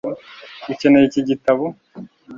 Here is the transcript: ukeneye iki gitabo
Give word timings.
ukeneye 0.71 1.05
iki 1.07 1.21
gitabo 1.29 1.63